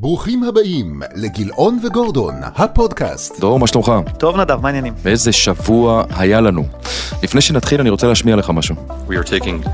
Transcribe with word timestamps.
ברוכים 0.00 0.42
הבאים 0.44 1.02
לגילאון 1.14 1.78
וגורדון, 1.82 2.34
הפודקאסט. 2.56 3.40
דרור, 3.40 3.58
מה 3.58 3.66
שלומך? 3.66 3.92
טוב 4.18 4.36
נדב, 4.36 4.60
מה 4.60 4.68
העניינים? 4.68 4.94
ואיזה 5.02 5.32
שבוע 5.32 6.04
היה 6.10 6.40
לנו. 6.40 6.64
לפני 7.22 7.40
שנתחיל 7.40 7.80
אני 7.80 7.90
רוצה 7.90 8.06
להשמיע 8.06 8.36
לך 8.36 8.50
משהו. 8.50 8.74
We 9.08 9.12
are 9.12 9.24
taking 9.28 9.68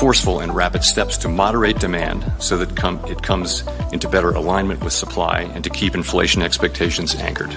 forceful 0.00 0.40
and 0.40 0.50
rapid 0.54 0.84
steps 0.84 1.16
to 1.22 1.28
moderate 1.28 1.78
demand 1.80 2.18
so 2.38 2.56
that 2.56 2.82
com- 2.82 3.12
it 3.12 3.22
comes 3.22 3.64
into 3.92 4.08
better 4.08 4.30
alignment 4.30 4.80
with 4.84 4.92
supply 5.04 5.38
and 5.54 5.64
to 5.64 5.70
keep 5.70 5.94
inflation 5.94 6.42
expectations 6.42 7.14
anchored. 7.28 7.52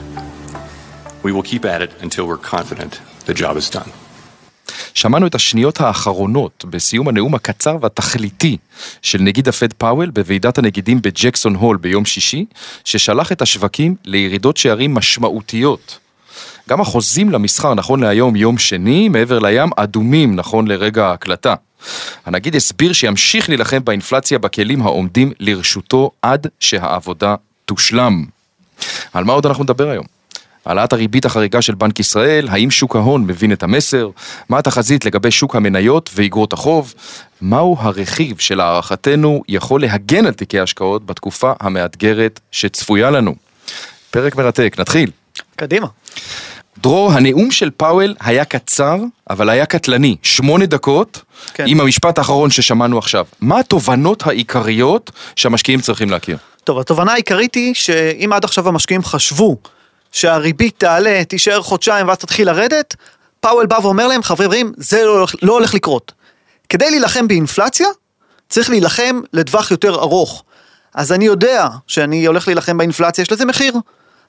We 1.26 1.32
will 1.34 1.48
keep 1.52 1.64
at 1.66 1.82
it 1.86 1.92
until 2.06 2.24
we're 2.30 2.44
confident 2.56 2.94
the 3.30 3.34
job 3.44 3.56
is 3.62 3.70
done. 3.78 3.90
שמענו 4.94 5.28
את 5.28 5.36
השניות 5.36 5.82
האחרונות 5.82 6.66
בסיום 6.70 7.08
הנאום 7.08 7.36
הקצר 7.36 7.78
והתכליתי 7.82 8.58
של 9.02 9.22
נגיד 9.22 9.48
הפד 9.48 9.74
פאוול 9.74 10.10
בוועידת 10.10 10.58
הנגידים 10.58 11.02
בג'קסון 11.02 11.56
הול 11.56 11.78
ביום 11.78 12.06
שישי, 12.06 12.46
ששלח 12.86 13.32
את 13.32 13.42
השווקים 13.42 13.96
לירידות 14.06 14.57
שערים 14.57 14.93
משמעותיות. 14.93 16.00
גם 16.70 16.82
החוזים 16.82 17.29
למסחר 17.29 17.74
נכון 17.74 18.00
להיום 18.00 18.36
יום 18.36 18.57
שני, 18.57 19.10
מעבר 19.10 19.40
לים, 19.40 19.70
אדומים 19.76 20.36
נכון 20.36 20.68
לרגע 20.68 21.06
ההקלטה. 21.06 21.56
הנגיד 22.26 22.56
הסביר 22.56 22.93
שימשיך 22.93 23.50
להילחם 23.50 23.79
באינפלציה 23.84 24.40
בכלים 24.40 24.82
העומדים 24.82 25.32
לרשותו 25.40 26.12
עד 26.21 26.48
שהעבודה 26.60 27.36
תושלם. 27.65 28.26
על 29.14 29.24
מה 29.24 29.34
עוד 29.34 29.46
אנחנו 29.46 29.64
נדבר 29.64 29.90
היום? 29.90 30.18
העלאת 30.66 30.94
הריבית 30.94 31.26
החריגה 31.26 31.62
של 31.62 31.76
בנק 31.76 32.00
ישראל, 32.00 32.48
האם 32.48 32.72
שוק 32.72 32.95
ההון 32.95 33.28
מבין 33.28 33.52
את 33.52 33.64
המסר, 33.64 34.09
מה 34.50 34.58
התחזית 34.58 35.06
לגבי 35.06 35.32
שוק 35.32 35.56
המניות 35.56 36.09
ואיגרות 36.14 36.54
החוב, 36.54 36.94
מהו 37.42 37.78
הרכיב 37.80 38.40
שלהערכתנו 38.40 39.44
יכול 39.48 39.82
להגן 39.82 40.26
על 40.26 40.34
תיקי 40.34 40.59
השקעות 40.59 41.06
בתקופה 41.06 41.52
המאתגרת 41.59 42.40
שצפויה 42.52 43.09
לנו. 43.09 43.36
פרק 44.12 44.36
מרתק, 44.36 44.76
נתחיל. 44.80 45.12
קדימה. 45.56 45.88
דרור, 46.78 47.12
הנאום 47.12 47.52
של 47.52 47.70
פאוול 47.78 48.16
היה 48.20 48.46
קצר, 48.46 48.98
אבל 49.30 49.50
היה 49.50 49.66
קטלני. 49.66 50.16
שמונה 50.23 50.66
דקות, 50.66 51.22
כן. 51.54 51.66
עם 51.68 51.82
המשפט 51.82 52.18
האחרון 52.18 52.50
ששמענו 52.50 52.98
עכשיו. 52.98 53.26
מה 53.42 53.60
התובנות 53.60 54.28
העיקריות 54.28 55.12
שהמשקיעים 55.36 55.82
צריכים 55.82 56.10
להכיר? 56.10 56.38
טוב, 56.64 56.80
התובנה 56.80 57.14
העיקרית 57.14 57.56
היא 57.56 57.73
שאם 57.73 58.34
עד 58.34 58.44
עכשיו 58.44 58.68
המשקיעים 58.68 59.04
חשבו 59.04 59.58
שהריבית 60.12 60.80
תעלה, 60.80 61.24
תישאר 61.24 61.62
חודשיים 61.62 62.08
ואז 62.08 62.18
תתחיל 62.18 62.48
לרדת, 62.48 62.96
פאוול 63.40 63.66
בא 63.66 63.78
ואומר 63.84 64.08
להם, 64.08 64.24
חברים, 64.24 64.74
זה 64.78 65.06
לא 65.06 65.18
הולך, 65.18 65.36
לא 65.42 65.54
הולך 65.54 65.74
לקרות. 65.74 66.12
כדי 66.70 66.90
להילחם 66.90 67.28
באינפלציה, 67.28 67.88
צריך 68.50 68.70
להילחם 68.70 69.22
לטווח 69.34 69.72
יותר 69.72 69.96
ארוך. 69.96 70.44
אז 70.94 71.12
אני 71.12 71.26
יודע 71.26 71.68
שאני 71.88 72.26
הולך 72.26 72.48
להילחם 72.48 72.78
באינפלציה, 72.78 73.22
יש 73.22 73.32
לזה 73.32 73.46
מחיר. 73.46 73.74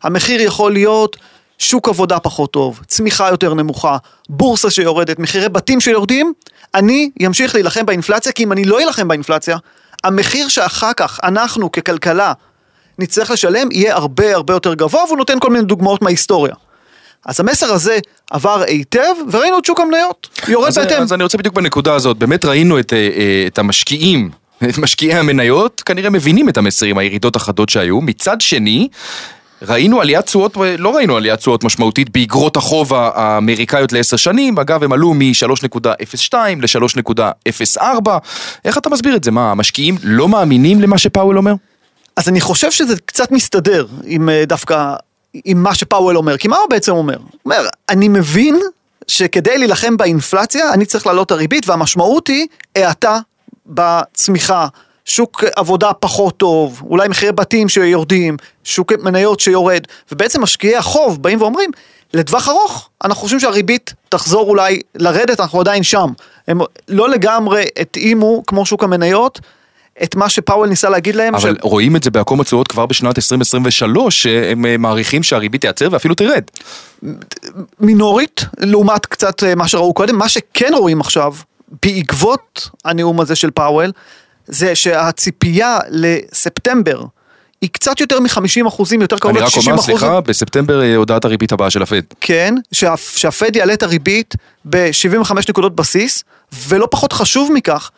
המחיר 0.03 0.41
יכול 0.41 0.73
להיות 0.73 1.17
שוק 1.59 1.89
עבודה 1.89 2.19
פחות 2.19 2.53
טוב, 2.53 2.81
צמיחה 2.87 3.29
יותר 3.29 3.55
נמוכה, 3.55 3.97
בורסה 4.29 4.71
שיורדת, 4.71 5.19
מחירי 5.19 5.49
בתים 5.49 5.81
שיורדים, 5.81 6.33
אני 6.75 7.11
אמשיך 7.27 7.55
להילחם 7.55 7.87
באינפלציה, 7.87 8.33
כי 8.33 8.45
אם 8.45 8.53
אני 8.53 8.65
לא 8.65 8.81
אלחם 8.81 9.09
באינפלציה, 9.09 9.57
המחיר 10.05 10.49
שאחר 10.49 10.93
כך 10.93 11.21
אנחנו 11.23 11.73
ככלכלה 11.73 12.33
נצטרך 13.01 13.31
לשלם 13.31 13.69
יהיה 13.73 13.97
הרבה 13.97 14.35
הרבה 14.35 14.55
יותר 14.55 14.75
גבוה, 14.75 15.05
והוא 15.07 15.19
נותן 15.19 15.39
כל 15.41 15.51
מיני 15.51 15.65
דוגמאות 15.65 16.03
מההיסטוריה. 16.03 16.55
אז 17.27 17.41
המסר 17.41 17.73
הזה 17.73 17.99
עבר 18.31 18.63
היטב, 18.67 19.15
וראינו 19.31 19.59
את 19.59 19.65
שוק 19.65 19.81
המניות, 19.81 20.29
יורד 20.49 20.75
בהתאם. 20.75 21.03
אז 21.03 21.13
אני 21.13 21.23
רוצה 21.23 21.39
בדיוק 21.39 21.55
בנקודה 21.55 21.95
הזאת, 21.95 22.17
באמת 22.17 22.45
ראינו 22.45 22.79
את, 22.79 22.93
אה, 22.93 22.99
אה, 22.99 23.45
את 23.47 23.59
המשקיעים, 23.59 24.31
את 24.69 24.79
משקיעי 24.79 25.15
המניות, 25.15 25.83
כנראה 25.87 26.11
מבינים 26.11 26.49
את 26.49 26.57
המסרים, 26.57 26.99
הירידות 26.99 27.37
החדות 27.37 27.69
שהיו. 27.69 28.01
מצד 28.01 28.41
שני, 28.41 28.89
ראינו 29.63 30.01
עליית 30.01 30.25
תשואות, 30.25 30.57
לא 30.79 30.97
ראינו 30.97 31.17
עליית 31.17 31.39
תשואות 31.39 31.65
משמעותית 31.65 32.11
באגרות 32.11 32.57
החוב 32.57 32.95
האמריקאיות 32.95 33.93
לעשר 33.93 34.17
שנים, 34.17 34.59
אגב 34.59 34.83
הם 34.83 34.93
עלו 34.93 35.15
מ-3.02 35.15 36.35
ל-3.04, 36.61 38.11
איך 38.65 38.79
אתה 38.79 38.91
מסביר 38.91 39.17
את 39.17 39.25
זה? 39.25 39.31
מה, 39.31 39.51
המשקיעים 39.51 39.97
לא 40.03 40.29
מאמינים 40.29 40.81
למה 40.81 40.99
שפאוול 40.99 41.39
אומר? 41.39 41.55
אז 42.21 42.29
אני 42.29 42.41
חושב 42.41 42.71
שזה 42.71 42.95
קצת 43.05 43.31
מסתדר 43.31 43.87
עם 44.05 44.29
אה, 44.29 44.45
דווקא, 44.47 44.95
עם 45.45 45.63
מה 45.63 45.75
שפאוול 45.75 46.17
אומר, 46.17 46.37
כי 46.37 46.49
מה 46.49 46.57
הוא 46.57 46.71
בעצם 46.71 46.93
אומר? 46.93 47.17
הוא 47.17 47.27
אומר, 47.45 47.69
אני 47.89 48.09
מבין 48.09 48.61
שכדי 49.07 49.59
להילחם 49.59 49.97
באינפלציה, 49.97 50.73
אני 50.73 50.87
צריך 50.87 51.07
להעלות 51.07 51.27
את 51.27 51.33
הריבית, 51.33 51.69
והמשמעות 51.69 52.29
היא 52.29 52.47
האטה 52.77 53.19
בצמיחה. 53.67 54.67
שוק 55.05 55.45
עבודה 55.57 55.93
פחות 55.93 56.37
טוב, 56.37 56.83
אולי 56.91 57.09
מחירי 57.09 57.33
בתים 57.33 57.69
שיורדים, 57.69 58.37
שוק 58.65 58.93
מניות 58.93 59.41
שיורד, 59.41 59.83
ובעצם 60.13 60.43
משקיעי 60.43 60.77
החוב 60.77 61.23
באים 61.23 61.41
ואומרים, 61.41 61.71
לטווח 62.15 62.49
ארוך, 62.49 62.89
אנחנו 63.05 63.21
חושבים 63.23 63.41
שהריבית 63.41 63.95
תחזור 64.09 64.49
אולי 64.49 64.81
לרדת, 64.95 65.41
אנחנו 65.41 65.61
עדיין 65.61 65.83
שם. 65.83 66.13
הם 66.49 66.61
לא 66.89 67.09
לגמרי 67.09 67.65
התאימו, 67.79 68.43
כמו 68.47 68.67
שוק 68.67 68.85
המניות, 68.85 69.41
את 70.03 70.15
מה 70.15 70.29
שפאוול 70.29 70.69
ניסה 70.69 70.89
להגיד 70.89 71.15
להם. 71.15 71.35
אבל 71.35 71.55
ש... 71.55 71.59
רואים 71.63 71.97
את 71.97 72.03
זה 72.03 72.11
בעקום 72.11 72.41
התשואות 72.41 72.69
כבר 72.69 72.87
בשנת 72.87 73.19
2023, 73.19 74.23
שהם 74.23 74.67
אה, 74.67 74.77
מעריכים 74.77 75.23
שהריבית 75.23 75.61
תיעצר 75.61 75.89
ואפילו 75.91 76.15
תרד. 76.15 76.43
מינורית, 77.81 78.45
לעומת 78.59 79.07
קצת 79.07 79.45
אה, 79.45 79.55
מה 79.55 79.69
שראו 79.69 79.95
קודם. 79.95 80.19
מה 80.19 80.29
שכן 80.29 80.71
רואים 80.75 81.01
עכשיו, 81.01 81.35
בעקבות 81.83 82.71
הנאום 82.85 83.21
הזה 83.21 83.35
של 83.35 83.51
פאוול, 83.51 83.93
זה 84.47 84.75
שהציפייה 84.75 85.79
לספטמבר 85.91 87.05
היא 87.61 87.71
קצת 87.73 88.01
יותר 88.01 88.21
מ-50 88.21 88.69
אחוזים, 88.69 89.03
יותר 89.03 89.19
קרוב 89.19 89.37
אני 89.37 89.45
רק 89.45 89.53
ל-60 89.57 89.67
אומר, 89.67 89.75
אחוזים. 89.75 89.99
סליחה, 89.99 90.21
בספטמבר 90.21 90.83
אה, 90.83 90.97
הודעת 90.97 91.25
הריבית 91.25 91.53
הבאה 91.53 91.71
של 91.71 91.83
הפד. 91.83 92.01
כן, 92.21 92.55
שה, 92.73 92.95
שהפד 93.17 93.57
יעלה 93.57 93.75
את 93.75 93.83
הריבית 93.83 94.35
ב-75 94.65 95.33
נקודות 95.49 95.77
בסיס, 95.77 96.25
ולא 96.69 96.89
פחות 96.91 97.13
חשוב 97.13 97.51
מכך, 97.55 97.91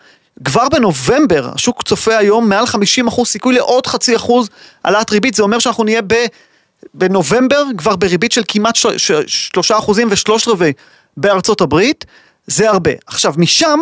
כבר 0.44 0.68
בנובמבר, 0.68 1.50
השוק 1.54 1.82
צופה 1.82 2.16
היום 2.16 2.48
מעל 2.48 2.66
50 2.66 3.06
אחוז 3.06 3.28
סיכוי 3.28 3.54
לעוד 3.54 3.86
חצי 3.86 4.16
אחוז 4.16 4.48
העלאת 4.84 5.10
ריבית, 5.10 5.34
זה 5.34 5.42
אומר 5.42 5.58
שאנחנו 5.58 5.84
נהיה 5.84 6.02
ב, 6.06 6.14
בנובמבר 6.94 7.62
כבר 7.78 7.96
בריבית 7.96 8.32
של 8.32 8.42
כמעט 8.48 8.78
שלושה 9.26 9.78
אחוזים 9.78 10.08
ושלושת 10.10 10.48
רבעי 10.48 10.72
בארצות 11.16 11.60
הברית, 11.60 12.04
זה 12.46 12.70
הרבה. 12.70 12.90
עכשיו, 13.06 13.34
משם, 13.36 13.80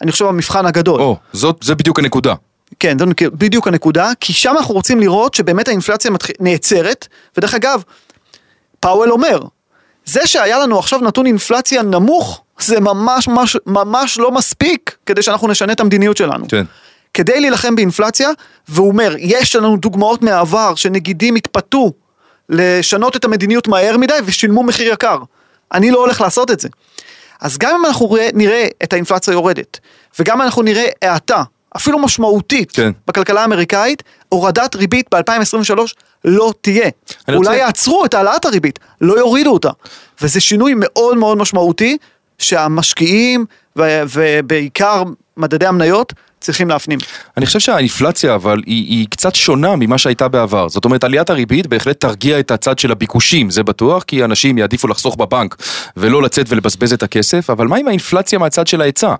אני 0.00 0.12
חושב 0.12 0.24
המבחן 0.24 0.66
הגדול. 0.66 1.00
או, 1.00 1.16
זאת, 1.32 1.56
זה 1.62 1.74
בדיוק 1.74 1.98
הנקודה. 1.98 2.34
כן, 2.78 2.98
זו 2.98 3.06
בדיוק 3.18 3.68
הנקודה, 3.68 4.10
כי 4.20 4.32
שם 4.32 4.54
אנחנו 4.58 4.74
רוצים 4.74 5.00
לראות 5.00 5.34
שבאמת 5.34 5.68
האינפלציה 5.68 6.10
מתח... 6.10 6.26
נעצרת, 6.40 7.08
ודרך 7.36 7.54
אגב, 7.54 7.82
פאוול 8.80 9.12
אומר, 9.12 9.42
זה 10.04 10.26
שהיה 10.26 10.58
לנו 10.58 10.78
עכשיו 10.78 10.98
נתון 10.98 11.26
אינפלציה 11.26 11.82
נמוך, 11.82 12.41
זה 12.66 12.80
ממש 12.80 13.28
ממש 13.28 13.56
ממש 13.66 14.18
לא 14.18 14.30
מספיק 14.30 14.96
כדי 15.06 15.22
שאנחנו 15.22 15.48
נשנה 15.48 15.72
את 15.72 15.80
המדיניות 15.80 16.16
שלנו. 16.16 16.44
כן. 16.48 16.64
כדי 17.14 17.40
להילחם 17.40 17.74
באינפלציה, 17.76 18.30
והוא 18.68 18.88
אומר, 18.88 19.14
יש 19.18 19.56
לנו 19.56 19.76
דוגמאות 19.76 20.22
מהעבר 20.22 20.74
שנגידים 20.74 21.34
התפתו 21.34 21.92
לשנות 22.48 23.16
את 23.16 23.24
המדיניות 23.24 23.68
מהר 23.68 23.96
מדי 23.96 24.14
ושילמו 24.24 24.62
מחיר 24.62 24.92
יקר. 24.92 25.18
אני 25.72 25.90
לא 25.90 25.98
הולך 26.00 26.20
לעשות 26.20 26.50
את 26.50 26.60
זה. 26.60 26.68
אז 27.40 27.58
גם 27.58 27.76
אם 27.78 27.86
אנחנו 27.86 28.10
ראה- 28.10 28.28
נראה 28.34 28.66
את 28.82 28.92
האינפלציה 28.92 29.32
יורדת, 29.32 29.78
וגם 30.18 30.36
אם 30.36 30.42
אנחנו 30.42 30.62
נראה 30.62 30.86
האטה, 31.02 31.42
אפילו 31.76 31.98
משמעותית, 31.98 32.72
כן. 32.72 32.92
בכלכלה 33.06 33.40
האמריקאית, 33.40 34.02
הורדת 34.28 34.74
ריבית 34.76 35.06
ב-2023 35.14 35.78
לא 36.24 36.52
תהיה. 36.60 36.88
אולי 37.28 37.36
רוצה- 37.38 37.54
יעצרו 37.56 38.04
את 38.04 38.14
העלאת 38.14 38.44
הריבית, 38.44 38.78
לא 39.00 39.18
יורידו 39.18 39.50
אותה. 39.52 39.70
וזה 40.22 40.40
שינוי 40.40 40.72
מאוד 40.76 41.16
מאוד 41.16 41.38
משמעותי, 41.38 41.96
שהמשקיעים, 42.42 43.44
ובעיקר 43.76 45.02
מדדי 45.36 45.66
המניות, 45.66 46.12
צריכים 46.42 46.68
להפנים. 46.68 46.98
אני 47.36 47.46
חושב 47.46 47.58
שהאינפלציה 47.58 48.34
אבל 48.34 48.62
היא, 48.66 48.86
היא 48.88 49.06
קצת 49.10 49.34
שונה 49.34 49.76
ממה 49.76 49.98
שהייתה 49.98 50.28
בעבר. 50.28 50.68
זאת 50.68 50.84
אומרת, 50.84 51.04
עליית 51.04 51.30
הריבית 51.30 51.66
בהחלט 51.66 52.00
תרגיע 52.00 52.40
את 52.40 52.50
הצד 52.50 52.78
של 52.78 52.92
הביקושים, 52.92 53.50
זה 53.50 53.62
בטוח, 53.62 54.02
כי 54.02 54.24
אנשים 54.24 54.58
יעדיפו 54.58 54.88
לחסוך 54.88 55.16
בבנק 55.16 55.56
ולא 55.96 56.22
לצאת 56.22 56.46
ולבזבז 56.48 56.92
את 56.92 57.02
הכסף, 57.02 57.50
אבל 57.50 57.66
מה 57.66 57.76
עם 57.76 57.88
האינפלציה 57.88 58.38
מהצד 58.38 58.66
של 58.66 58.80
ההיצע? 58.80 59.14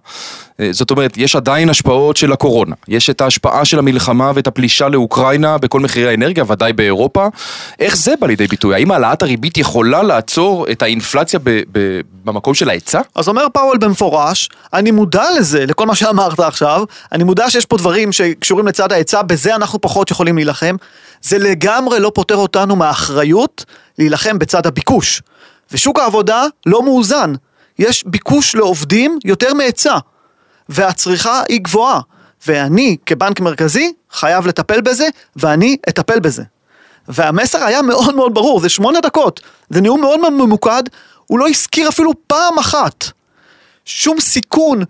אה, 0.61 0.69
זאת 0.73 0.91
אומרת, 0.91 1.17
יש 1.17 1.37
עדיין 1.37 1.69
השפעות 1.69 2.17
של 2.17 2.33
הקורונה, 2.33 2.75
יש 2.89 3.11
את 3.11 3.21
ההשפעה 3.21 3.65
של 3.65 3.79
המלחמה 3.79 4.33
ואת 4.35 4.47
הפלישה 4.47 4.89
לאוקראינה 4.89 5.59
בכל 5.59 5.81
מחירי 5.81 6.11
האנרגיה, 6.11 6.45
ודאי 6.49 6.73
באירופה. 6.73 7.29
איך 7.81 7.97
זה 7.97 8.15
בא 8.21 8.27
לידי 8.27 8.47
ביטוי? 8.47 8.75
האם 8.75 8.91
העלאת 8.91 9.23
הריבית 9.23 9.59
יכולה 9.59 10.03
לעצור 10.03 10.67
את 10.71 10.83
האינפלציה 10.83 11.41
ב, 11.43 11.61
ב, 11.73 12.01
במקום 12.25 12.55
של 12.55 12.69
ההיצע? 12.69 13.01
אז 13.15 13.29
אומר 13.29 13.47
פאוול 13.53 13.79
במפורש, 13.79 14.49
אני 14.73 14.91
מודע 14.91 15.25
לזה, 15.39 15.67
לכל 15.67 15.87
מה 15.87 15.95
שאמרת 15.95 16.41
עכשיו, 16.41 16.85
אני 17.13 17.25
מודע 17.25 17.51
שיש 17.51 17.67
פה 17.67 17.77
דברים 17.77 18.13
שקשורים 18.13 18.67
לצד 18.67 18.93
ההיצע, 18.93 19.23
בזה 19.23 19.55
אנחנו 19.55 19.81
פחות 19.81 20.11
יכולים 20.11 20.37
להילחם. 20.37 20.77
זה 21.23 21.39
לגמרי 21.39 22.01
לא 22.01 22.13
פוטר 22.15 22.37
אותנו 22.37 22.77
מהאחריות 22.77 23.65
להילחם 23.99 24.39
בצד 24.39 24.67
הביקוש. 24.67 25.23
ושוק 25.73 25.99
העבודה 25.99 26.45
לא 26.67 26.83
מאוזן. 26.83 27.33
יש 27.79 28.05
ביקוש 28.07 28.55
לעובדים 28.55 29.19
יותר 29.25 29.55
מהיצע, 29.55 29.99
והצריכה 30.73 31.43
היא 31.49 31.61
גבוהה. 31.61 32.01
ואני 32.47 32.97
כבנק 33.07 33.41
מרכזי 33.41 33.93
חייב 34.13 34.47
לטפל 34.47 34.81
בזה, 34.81 35.09
ואני 35.37 35.77
אטפל 35.89 36.21
בזה. 36.21 36.43
והמסר 37.09 37.65
היה 37.65 37.83
מאוד 37.83 38.15
מאוד 38.15 38.35
ברור, 38.35 38.61
זה 38.61 38.69
שמונה 38.69 39.01
דקות, 39.01 39.41
זה 39.71 39.81
נאום 39.81 40.01
מאוד 40.01 40.21
מאוד 40.21 40.33
ממוקד, 40.33 40.83
הוא 41.27 41.39
לא 41.39 41.49
הזכיר 41.49 41.89
אפילו 41.89 42.13
פעם 42.27 42.59
אחת 42.59 43.05
שום 43.85 44.21
סיכון 44.21 44.83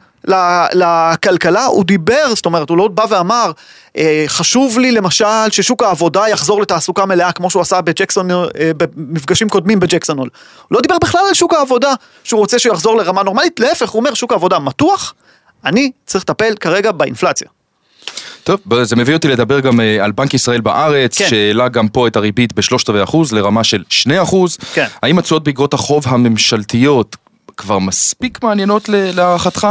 לכלכלה, 0.73 1.65
הוא 1.65 1.85
דיבר, 1.85 2.35
זאת 2.35 2.47
אומרת, 2.47 2.71
הוא 2.71 2.79
לא 2.79 2.89
בא 2.89 3.05
ואמר, 3.09 3.53
אה, 3.97 4.25
חשוב 4.27 4.79
לי 4.79 4.93
למשל 4.93 5.51
ששוק 5.51 5.83
העבודה 5.83 6.29
יחזור 6.29 6.63
לתעסוקה 6.63 7.07
מלאה 7.07 7.33
כמו 7.33 7.51
שהוא 7.51 7.63
עשה 7.63 7.81
בג'קסון, 7.81 8.31
אה, 8.31 8.37
במפגשים 8.77 9.49
קודמים 9.49 9.81
בג'קסונול. 9.81 10.29
הוא 10.69 10.77
לא 10.77 10.81
דיבר 10.81 10.99
בכלל 10.99 11.21
על 11.29 11.35
שוק 11.35 11.55
העבודה, 11.55 11.95
שהוא 12.25 12.41
רוצה 12.41 12.59
שהוא 12.59 12.75
יחזור 12.75 12.97
לרמה 12.97 13.23
נורמלית, 13.23 13.61
להפך, 13.61 13.91
הוא 13.91 14.01
אומר 14.01 14.15
שוק 14.15 14.33
העבודה 14.33 14.59
מתוח, 14.59 15.15
אני 15.65 15.91
צריך 16.07 16.25
לטפל 16.25 16.55
כרגע 16.61 16.93
באינפלציה. 16.93 17.49
טוב, 18.45 18.61
זה 18.83 18.97
מביא 18.97 19.15
אותי 19.15 19.29
לדבר 19.29 19.61
גם 19.61 19.81
אה, 19.81 20.05
על 20.05 20.13
בנק 20.13 20.35
ישראל 20.35 20.61
בארץ, 20.61 21.19
כן. 21.19 21.29
שהעלה 21.29 21.69
גם 21.69 21.89
פה 21.89 22.07
את 22.07 22.17
הריבית 22.17 22.53
בשלושת 22.53 22.89
רבעי 22.89 23.03
אחוז 23.03 23.33
לרמה 23.33 23.65
של 23.65 23.85
שני 23.89 24.23
אחוז. 24.23 24.57
כן. 24.75 24.87
האם 25.03 25.19
התשואות 25.19 25.45
באגרות 25.45 25.75
החוב 25.75 26.05
הממשלתיות 26.09 27.17
כבר 27.57 27.79
מספיק 27.79 28.43
מעניינות 28.43 28.89
להערכתך? 28.89 29.69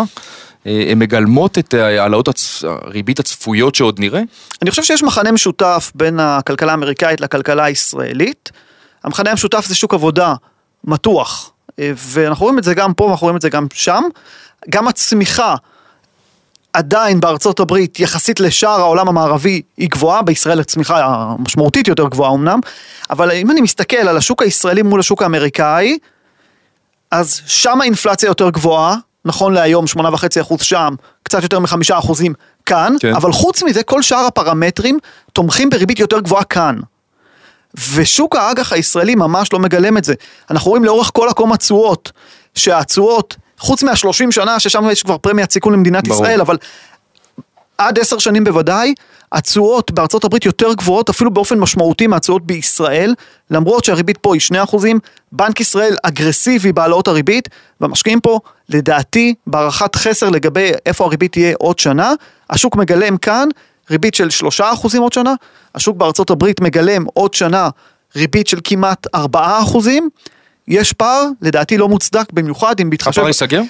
אה, 0.68 0.86
הן 0.90 1.00
מגלמות 1.00 1.58
את 1.58 1.74
העלאות 1.74 2.30
הריבית 2.64 3.20
הצפויות 3.20 3.76
שעוד 3.76 4.00
נראה? 4.00 4.22
אני 4.62 4.70
חושב 4.70 4.84
שיש 4.84 5.04
מחנה 5.04 5.32
משותף 5.32 5.92
בין 5.96 6.20
הכלכלה 6.20 6.72
האמריקאית 6.72 7.22
לכלכלה 7.22 7.64
הישראלית. 7.64 8.52
המחנה 9.04 9.32
המשותף 9.32 9.66
זה 9.68 9.76
שוק 9.76 9.94
עבודה 9.94 10.34
מתוח, 10.84 11.52
אה, 11.80 11.92
ואנחנו 11.96 12.44
רואים 12.44 12.60
את 12.60 12.64
זה 12.64 12.74
גם 12.74 12.94
פה 12.94 13.04
ואנחנו 13.04 13.26
רואים 13.26 13.38
את 13.38 13.42
זה 13.42 13.50
גם 13.50 13.68
שם. 13.74 14.04
גם 14.70 14.88
הצמיחה 14.88 15.56
עדיין 16.74 17.20
בארצות 17.20 17.60
הברית 17.60 18.00
יחסית 18.00 18.40
לשאר 18.40 18.80
העולם 18.80 19.08
המערבי 19.08 19.62
היא 19.78 19.90
גבוהה, 19.90 20.22
בישראל 20.22 20.60
הצמיחה 20.60 21.06
המשמעותית 21.06 21.88
יותר 21.88 22.08
גבוהה 22.08 22.34
אמנם, 22.34 22.60
אבל 23.10 23.32
אם 23.32 23.52
אני 23.52 23.62
מסתכל 23.62 23.98
על 23.98 24.18
השוק 24.18 24.42
הישראלי 24.42 24.82
מול 24.82 25.00
השוק 25.00 25.22
האמריקאי, 25.22 25.98
אז 27.12 27.42
שם 27.46 27.82
האינפלציה 27.82 28.28
יותר 28.28 28.50
גבוהה, 28.50 28.96
נכון 29.26 29.54
להיום 29.54 29.86
8.5% 29.98 30.64
שם, 30.64 30.96
קצת 31.24 31.44
יותר 31.44 31.60
מ-5% 31.60 32.12
כאן, 32.66 32.96
כן. 33.00 33.16
אבל 33.16 33.32
חוץ 33.32 33.64
מזה 33.64 33.84
כל 33.84 34.02
שאר 34.02 34.26
הפרמטרים 34.26 35.00
תומכים 35.34 35.70
בריבית 35.70 36.00
יותר 36.00 36.20
גבוהה 36.20 36.44
כאן. 36.44 36.76
ושוק 37.94 38.36
האג"ח 38.36 38.74
הישראלי 38.74 39.16
ממש 39.16 39.54
לא 39.54 39.60
מגלם 39.60 39.98
את 39.98 40.04
זה. 40.04 40.14
אנחנו 40.52 40.70
רואים 40.70 40.84
לאורך 40.86 41.12
כל 41.14 41.30
עקום 41.30 41.54
התשואות, 41.54 42.12
שהתשואות, 42.56 43.36
חוץ 43.62 43.84
מהשלושים 43.84 44.32
שנה, 44.32 44.60
ששם 44.60 44.90
יש 44.92 45.04
כבר 45.04 45.18
פרמיית 45.18 45.52
סיכון 45.52 45.74
למדינת 45.74 46.08
ברור. 46.08 46.24
ישראל, 46.26 46.42
אבל 46.42 46.58
עד 47.78 48.00
עשר 48.00 48.18
שנים 48.18 48.44
בוודאי, 48.44 48.94
התשואות 49.32 49.92
בארצות 49.92 50.24
הברית 50.24 50.46
יותר 50.46 50.74
גבוהות 50.74 51.10
אפילו 51.10 51.32
באופן 51.32 51.60
משמעותי 51.60 52.08
מהתשואות 52.08 52.46
בישראל, 52.46 53.14
למרות 53.52 53.84
שהריבית 53.84 54.18
פה 54.18 54.34
היא 54.36 54.42
2%, 54.66 54.76
בנק 55.32 55.60
ישראל 55.60 55.96
אגרסיבי 56.04 56.74
בהעלאות 56.74 57.08
הריבית, 57.08 57.50
והמשקיעים 57.82 58.20
פה, 58.20 58.40
לדעתי, 58.70 59.34
בהערכת 59.48 59.96
חסר 59.96 60.30
לגבי 60.30 60.72
איפה 60.86 61.06
הריבית 61.06 61.32
תהיה 61.32 61.54
עוד 61.60 61.80
שנה, 61.80 62.14
השוק 62.50 62.76
מגלם 62.76 63.18
כאן 63.18 63.50
ריבית 63.92 64.16
של 64.16 64.28
3% 64.60 64.64
עוד 65.00 65.14
שנה, 65.14 65.34
השוק 65.76 65.98
בארצות 65.98 66.30
הברית 66.30 66.62
מגלם 66.62 67.06
עוד 67.14 67.34
שנה 67.34 67.70
ריבית 68.16 68.48
של 68.48 68.60
כמעט 68.64 69.08
4%, 69.16 69.20
יש 70.68 70.94
פער, 70.94 71.26
לדעתי 71.42 71.78
לא 71.78 71.90
מוצדק, 71.90 72.34
במיוחד 72.34 72.80
אם 72.80 72.90
בהתחשב... 72.90 73.12
הפער 73.12 73.28
ייסגר? 73.28 73.62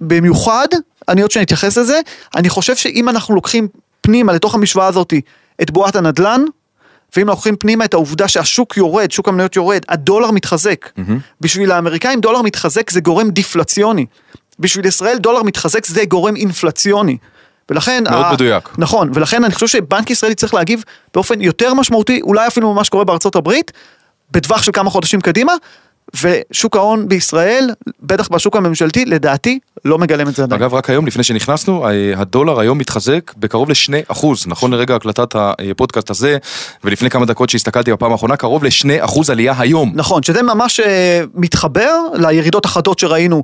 במיוחד, 0.00 0.66
אני 1.08 1.22
עוד 1.22 1.30
שאני 1.30 1.44
אתייחס 1.44 1.78
לזה, 1.78 2.00
אני 2.36 2.48
חושב 2.48 2.76
שאם 2.76 3.08
אנחנו 3.08 3.34
לוקחים 3.34 3.68
פנימה 4.00 4.32
לתוך 4.32 4.54
המשוואה 4.54 4.86
הזאת 4.86 5.12
את 5.62 5.70
בועת 5.70 5.96
הנדל"ן, 5.96 6.44
ואם 7.16 7.26
לוקחים 7.26 7.56
פנימה 7.56 7.84
את 7.84 7.94
העובדה 7.94 8.28
שהשוק 8.28 8.76
יורד, 8.76 9.10
שוק 9.10 9.28
המניות 9.28 9.56
יורד, 9.56 9.82
הדולר 9.88 10.30
מתחזק. 10.30 10.86
Mm-hmm. 10.86 11.12
בשביל 11.40 11.72
האמריקאים 11.72 12.20
דולר 12.20 12.42
מתחזק 12.42 12.90
זה 12.90 13.00
גורם 13.00 13.30
דיפלציוני. 13.30 14.06
בשביל 14.58 14.86
ישראל 14.86 15.18
דולר 15.18 15.42
מתחזק 15.42 15.86
זה 15.86 16.04
גורם 16.04 16.36
אינפלציוני. 16.36 17.16
ולכן... 17.70 18.04
מאוד 18.10 18.24
ה... 18.24 18.32
מדויק. 18.32 18.68
נכון, 18.78 19.10
ולכן 19.14 19.44
אני 19.44 19.54
חושב 19.54 19.66
שבנק 19.66 20.10
ישראל 20.10 20.34
צריך 20.34 20.54
להגיב 20.54 20.84
באופן 21.14 21.40
יותר 21.40 21.74
משמעותי, 21.74 22.20
אולי 22.22 22.46
אפילו 22.46 22.72
ממה 22.72 22.84
שקורה 22.84 23.04
בארצות 23.04 23.36
הברית, 23.36 23.72
בטווח 24.30 24.62
של 24.62 24.72
כמה 24.72 24.90
חודשים 24.90 25.20
קדימה, 25.20 25.52
ושוק 26.22 26.76
ההון 26.76 27.08
בישראל, 27.08 27.70
בטח 28.02 28.28
בשוק 28.28 28.56
הממשלתי, 28.56 29.04
לדעתי, 29.04 29.58
לא 29.84 29.98
מגלם 29.98 30.28
את 30.28 30.34
זה 30.34 30.42
עדיין. 30.42 30.62
אגב, 30.62 30.74
רק 30.74 30.90
היום, 30.90 31.06
לפני 31.06 31.22
שנכנסנו, 31.22 31.86
הדולר 32.16 32.60
היום 32.60 32.78
מתחזק 32.78 33.32
בקרוב 33.36 33.68
ל-2 33.70 33.92
אחוז, 34.08 34.46
נכון 34.46 34.70
לרגע 34.70 34.96
הקלטת 34.96 35.34
הפודקאסט 35.34 36.10
הזה, 36.10 36.38
ולפני 36.84 37.10
כמה 37.10 37.26
דקות 37.26 37.50
שהסתכלתי 37.50 37.92
בפעם 37.92 38.12
האחרונה, 38.12 38.36
קרוב 38.36 38.64
ל-2 38.64 38.88
אחוז 39.00 39.30
עלייה 39.30 39.54
היום. 39.58 39.92
נכון, 39.94 40.22
שזה 40.22 40.42
ממש 40.42 40.80
אה, 40.80 41.22
מתחבר 41.34 41.92
לירידות 42.14 42.64
החדות 42.64 42.98
שראינו 42.98 43.42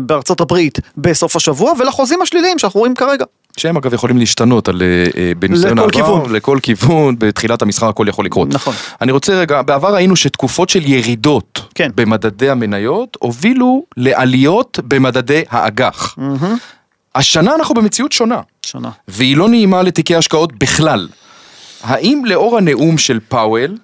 בארצות 0.00 0.40
הברית 0.40 0.78
בסוף 0.96 1.36
השבוע, 1.36 1.72
ולחוזים 1.78 2.22
השליליים 2.22 2.58
שאנחנו 2.58 2.80
רואים 2.80 2.94
כרגע. 2.94 3.24
שהם 3.56 3.76
אגב 3.76 3.94
יכולים 3.94 4.18
להשתנות 4.18 4.68
על, 4.68 4.82
אה, 4.82 4.86
אה, 5.22 5.32
בניסיון 5.38 5.78
העבר, 5.78 5.90
כיוון. 5.90 6.32
לכל 6.32 6.58
כיוון, 6.62 7.16
בתחילת 7.18 7.62
המסחר 7.62 7.88
הכל 7.88 8.06
יכול 8.08 8.24
לקרות. 8.24 8.48
נכון. 8.54 8.74
אני 9.00 9.12
רוצה 9.12 9.34
רגע, 9.34 9.62
בעבר 9.62 9.94
ראינו 9.94 10.16
שתקופות 10.16 10.68
של 10.68 10.82
ירידות 10.86 11.60
כן. 11.74 11.90
במדדי 11.94 12.50
המניות 12.50 13.16
הובילו 13.20 13.84
לעליות 13.96 14.78
במדדי 14.88 15.42
האג"ח. 15.50 16.14
Mm-hmm. 16.18 16.44
השנה 17.14 17.54
אנחנו 17.54 17.74
במציאות 17.74 18.12
שונה. 18.12 18.40
שונה. 18.66 18.90
והיא 19.08 19.36
לא 19.36 19.48
נעימה 19.48 19.82
לתיקי 19.82 20.16
השקעות 20.16 20.52
בכלל. 20.58 21.08
האם 21.82 22.22
לאור 22.24 22.58
הנאום 22.58 22.98
של 22.98 23.20
פאוול, 23.28 23.76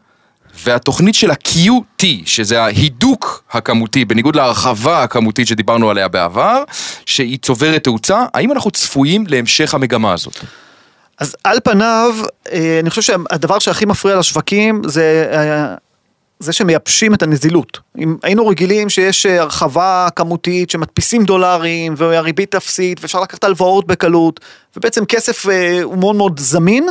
והתוכנית 0.64 1.14
של 1.14 1.30
ה-QT, 1.30 2.06
שזה 2.24 2.62
ההידוק 2.62 3.44
הכמותי, 3.50 4.04
בניגוד 4.04 4.36
להרחבה 4.36 5.02
הכמותית 5.02 5.46
שדיברנו 5.46 5.90
עליה 5.90 6.08
בעבר, 6.08 6.64
שהיא 7.06 7.38
צוברת 7.42 7.84
תאוצה, 7.84 8.24
האם 8.34 8.52
אנחנו 8.52 8.70
צפויים 8.70 9.24
להמשך 9.28 9.74
המגמה 9.74 10.12
הזאת? 10.12 10.34
אז 11.20 11.36
על 11.44 11.58
פניו, 11.64 12.14
אה, 12.52 12.80
אני 12.82 12.90
חושב 12.90 13.02
שהדבר 13.02 13.58
שהכי 13.58 13.84
מפריע 13.84 14.16
לשווקים 14.16 14.82
זה 14.86 15.30
אה, 15.32 15.74
זה 16.38 16.52
שמייבשים 16.52 17.14
את 17.14 17.22
הנזילות. 17.22 17.78
אם 17.98 18.16
היינו 18.22 18.46
רגילים 18.46 18.88
שיש 18.88 19.26
אה, 19.26 19.40
הרחבה 19.40 20.08
כמותית 20.16 20.70
שמדפיסים 20.70 21.24
דולרים 21.24 21.94
והריבית 21.96 22.54
אפסית 22.54 23.00
ואפשר 23.00 23.20
לקחת 23.20 23.44
הלוואות 23.44 23.86
בקלות 23.86 24.40
ובעצם 24.76 25.04
כסף 25.04 25.46
הוא 25.82 25.98
מאוד 25.98 26.16
מאוד 26.16 26.40
זמין, 26.40 26.88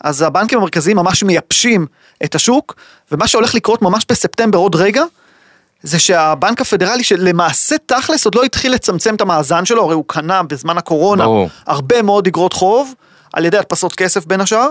אז 0.00 0.22
הבנקים 0.22 0.58
המרכזיים 0.58 0.96
ממש 0.96 1.22
מייבשים 1.22 1.86
את 2.24 2.34
השוק, 2.34 2.74
ומה 3.12 3.26
שהולך 3.26 3.54
לקרות 3.54 3.82
ממש 3.82 4.06
בספטמבר 4.08 4.58
עוד 4.58 4.74
רגע, 4.74 5.04
זה 5.82 5.98
שהבנק 5.98 6.60
הפדרלי 6.60 7.04
שלמעשה 7.04 7.76
תכלס 7.86 8.24
עוד 8.24 8.34
לא 8.34 8.42
התחיל 8.42 8.72
לצמצם 8.72 9.14
את 9.14 9.20
המאזן 9.20 9.64
שלו, 9.64 9.84
הרי 9.84 9.94
הוא 9.94 10.04
קנה 10.06 10.42
בזמן 10.42 10.78
הקורונה 10.78 11.24
ברור. 11.24 11.48
הרבה 11.66 12.02
מאוד 12.02 12.26
אגרות 12.26 12.52
חוב, 12.52 12.94
על 13.32 13.44
ידי 13.44 13.58
הדפסות 13.58 13.94
כסף 13.94 14.26
בין 14.26 14.40
השאר, 14.40 14.68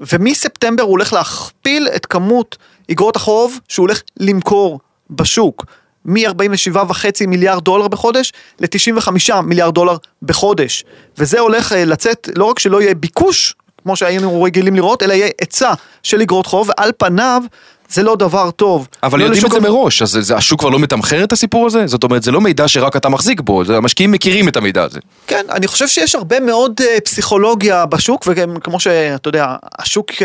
ומספטמבר 0.00 0.82
הוא 0.82 0.90
הולך 0.90 1.12
להכפיל 1.12 1.88
את 1.96 2.06
כמות 2.06 2.56
אגרות 2.90 3.16
החוב 3.16 3.58
שהוא 3.68 3.84
הולך 3.84 4.02
למכור 4.20 4.80
בשוק. 5.10 5.64
מ-47.5 6.04 7.26
מיליארד 7.26 7.64
דולר 7.64 7.88
בחודש 7.88 8.32
ל-95 8.60 9.40
מיליארד 9.42 9.74
דולר 9.74 9.96
בחודש. 10.22 10.84
וזה 11.18 11.40
הולך 11.40 11.72
אה, 11.72 11.84
לצאת, 11.84 12.28
לא 12.36 12.44
רק 12.44 12.58
שלא 12.58 12.82
יהיה 12.82 12.94
ביקוש 12.94 13.54
כמו 13.82 13.96
שהיינו 13.96 14.42
רגילים 14.42 14.74
לראות, 14.74 15.02
אלא 15.02 15.12
יהיה 15.12 15.28
היצע 15.40 15.72
של 16.02 16.20
אגרות 16.20 16.46
חוב, 16.46 16.70
ועל 16.78 16.90
פניו 16.98 17.42
זה 17.88 18.02
לא 18.02 18.16
דבר 18.16 18.50
טוב. 18.50 18.88
אבל 19.02 19.18
לא 19.18 19.24
יודעים 19.24 19.46
את 19.46 19.50
זה 19.50 19.60
מראש, 19.60 20.02
אז 20.02 20.18
זה, 20.20 20.36
השוק 20.36 20.60
כבר 20.60 20.68
לא 20.68 20.78
מתמחר 20.78 21.24
את 21.24 21.32
הסיפור 21.32 21.66
הזה? 21.66 21.86
זאת 21.86 22.04
אומרת, 22.04 22.22
זה 22.22 22.32
לא 22.32 22.40
מידע 22.40 22.68
שרק 22.68 22.96
אתה 22.96 23.08
מחזיק 23.08 23.40
בו, 23.40 23.64
זה, 23.64 23.76
המשקיעים 23.76 24.12
מכירים 24.12 24.48
את 24.48 24.56
המידע 24.56 24.82
הזה. 24.82 25.00
כן, 25.26 25.44
אני 25.50 25.66
חושב 25.66 25.88
שיש 25.88 26.14
הרבה 26.14 26.40
מאוד 26.40 26.80
uh, 26.80 27.00
פסיכולוגיה 27.04 27.86
בשוק, 27.86 28.28
וכמו 28.30 28.80
שאתה 28.80 29.28
יודע, 29.28 29.56
השוק... 29.78 30.10
Uh, 30.10 30.22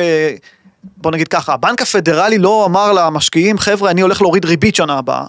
בוא 0.98 1.12
נגיד 1.12 1.28
ככה, 1.28 1.54
הבנק 1.54 1.82
הפדרלי 1.82 2.38
לא 2.38 2.66
אמר 2.66 2.92
למשקיעים, 2.92 3.58
חבר'ה, 3.58 3.92
אני 3.92 4.02
הולך 4.02 4.22
להוריד 4.22 4.46
ריבית 4.46 4.76
שנה 4.76 4.98
הבאה. 4.98 5.26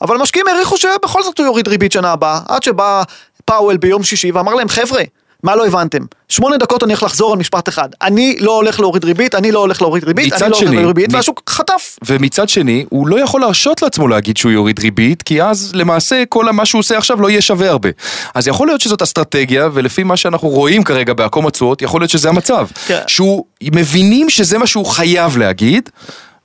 אבל 0.00 0.16
המשקיעים 0.16 0.48
העריכו 0.48 0.76
שבכל 0.76 1.22
זאת 1.22 1.38
הוא 1.38 1.46
יוריד 1.46 1.68
ריבית 1.68 1.92
שנה 1.92 2.12
הבאה, 2.12 2.40
עד 2.48 2.62
שבא 2.62 3.02
פאוול 3.44 3.76
ביום 3.76 4.02
שישי 4.02 4.30
ואמר 4.30 4.54
להם, 4.54 4.68
חבר'ה, 4.68 5.02
מה 5.42 5.56
לא 5.56 5.66
הבנתם? 5.66 5.98
שמונה 6.28 6.56
דקות 6.56 6.82
אני 6.82 6.92
הולך 6.92 7.02
לחזור 7.02 7.32
על 7.32 7.38
משפט 7.38 7.68
אחד. 7.68 7.88
אני 8.02 8.36
לא 8.40 8.56
הולך 8.56 8.80
להוריד 8.80 9.04
ריבית, 9.04 9.34
אני 9.34 9.52
לא 9.52 9.58
הולך 9.58 9.82
להוריד 9.82 10.04
ריבית, 10.04 10.32
אני 10.32 10.40
לא 10.40 10.46
הולך 10.46 10.62
להוריד 10.62 10.86
ריבית, 10.86 11.10
מ... 11.10 11.14
והשוק 11.14 11.42
חטף. 11.48 11.98
ומצד 12.06 12.48
שני, 12.48 12.84
הוא 12.88 13.08
לא 13.08 13.20
יכול 13.20 13.40
להרשות 13.40 13.82
לעצמו 13.82 14.08
להגיד 14.08 14.36
שהוא 14.36 14.52
יוריד 14.52 14.80
ריבית, 14.80 15.22
כי 15.22 15.42
אז 15.42 15.72
למעשה 15.74 16.22
כל 16.28 16.52
מה 16.52 16.66
שהוא 16.66 16.78
עושה 16.78 16.98
עכשיו 16.98 17.20
לא 17.20 17.30
יהיה 17.30 17.40
שווה 17.40 17.70
הרבה. 17.70 17.88
אז 18.34 18.48
יכול 18.48 18.66
להיות 18.66 18.80
שזאת 18.80 19.02
אסטרטגיה, 19.02 19.68
ולפי 19.72 20.02
מה 20.02 20.16
שאנחנו 20.16 20.48
רואים 20.48 20.84
כרגע 20.84 21.12
בעקום 21.12 21.46
התשואות, 21.46 21.82
יכול 21.82 22.00
להיות 22.00 22.10
שזה 22.10 22.28
המצב. 22.28 22.66
כן. 22.86 23.00
שהוא, 23.06 23.44
מבינים 23.62 24.30
שזה 24.30 24.58
מה 24.58 24.66
שהוא 24.66 24.86
חייב 24.86 25.36
להגיד. 25.36 25.90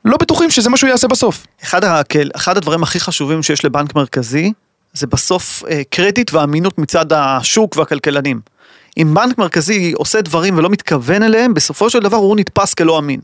לא 0.05 0.17
בטוחים 0.17 0.49
שזה 0.49 0.69
מה 0.69 0.77
שהוא 0.77 0.89
יעשה 0.89 1.07
בסוף. 1.07 1.47
אחד, 1.63 1.83
הקל, 1.83 2.29
אחד 2.35 2.57
הדברים 2.57 2.83
הכי 2.83 2.99
חשובים 2.99 3.43
שיש 3.43 3.65
לבנק 3.65 3.95
מרכזי, 3.95 4.53
זה 4.93 5.07
בסוף 5.07 5.63
אה, 5.69 5.81
קרדיט 5.89 6.33
ואמינות 6.33 6.77
מצד 6.77 7.13
השוק 7.13 7.77
והכלכלנים. 7.77 8.52
אם 8.97 9.13
בנק 9.13 9.37
מרכזי 9.37 9.91
עושה 9.91 10.21
דברים 10.21 10.57
ולא 10.57 10.69
מתכוון 10.69 11.23
אליהם, 11.23 11.53
בסופו 11.53 11.89
של 11.89 11.99
דבר 11.99 12.17
הוא 12.17 12.35
נתפס 12.35 12.73
כלא 12.73 12.99
אמין. 12.99 13.19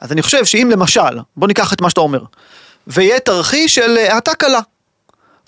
אז 0.00 0.12
אני 0.12 0.22
חושב 0.22 0.44
שאם 0.44 0.68
למשל, 0.72 1.18
בוא 1.36 1.48
ניקח 1.48 1.72
את 1.72 1.80
מה 1.80 1.90
שאתה 1.90 2.00
אומר, 2.00 2.22
ויהיה 2.86 3.20
תרחיש 3.20 3.74
של 3.74 3.96
האטה 3.96 4.34
קלה, 4.34 4.60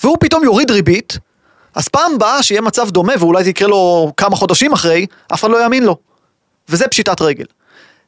והוא 0.02 0.16
פתאום 0.20 0.44
יוריד 0.44 0.70
ריבית, 0.70 1.18
אז 1.74 1.88
פעם 1.88 2.18
באה 2.18 2.42
שיהיה 2.42 2.60
מצב 2.60 2.90
דומה, 2.90 3.12
ואולי 3.18 3.44
זה 3.44 3.50
יקרה 3.50 3.68
לו 3.68 4.12
כמה 4.16 4.36
חודשים 4.36 4.72
אחרי, 4.72 5.06
אף 5.34 5.40
אחד 5.40 5.50
לא 5.50 5.62
יאמין 5.62 5.84
לו. 5.84 5.96
וזה 6.68 6.88
פשיטת 6.88 7.20
רגל. 7.20 7.44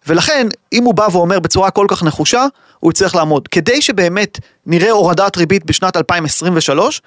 ולכן, 0.07 0.47
אם 0.73 0.85
הוא 0.85 0.95
בא 0.95 1.09
ואומר 1.12 1.41
בצורה 1.41 1.71
כל 1.71 1.87
כך 1.88 2.03
נחושה, 2.03 2.47
הוא 2.81 2.91
יצטרך 2.91 3.14
לעמוד. 3.14 3.49
כדי 3.49 3.83
שבאמת 3.83 4.38
נראה 4.67 4.91
הורדת 4.91 5.37
ריבית 5.37 5.64
בשנת 5.64 5.97
2023, 5.97 7.03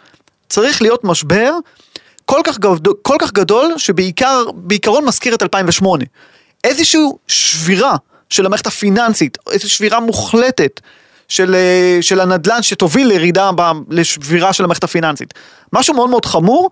צריך 0.50 0.81
להיות 0.81 1.03
משבר 1.03 1.53
כל 2.29 2.41
כך, 2.43 2.57
גדול, 2.60 2.93
כל 3.01 3.15
כך 3.19 3.31
גדול, 3.34 3.74
שבעיקר, 3.77 4.43
בעיקרון 4.53 5.05
מזכיר 5.05 5.36
את 5.36 5.43
2008. 5.43 6.03
איזושהי 6.63 7.01
שבירה 7.27 7.96
של 8.29 8.46
המערכת 8.46 8.67
הפיננסית, 8.67 9.38
איזושהי 9.51 9.69
שבירה 9.69 10.00
מוחלטת 10.00 10.81
של, 11.27 11.55
אה, 11.55 11.98
של 12.01 12.19
הנדל"ן 12.19 12.62
שתוביל 12.62 13.07
לירידה, 13.07 13.51
ב- 13.55 13.72
לשבירה 13.89 14.53
של 14.53 14.63
המערכת 14.63 14.84
הפיננסית. 14.84 15.34
משהו 15.74 15.93
מאוד 15.93 16.10
מאוד 16.10 16.25
חמור, 16.25 16.69